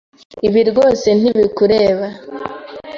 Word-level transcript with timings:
Ibi 0.47 0.61
rwose 0.69 1.07
ntibikureba. 1.19 2.07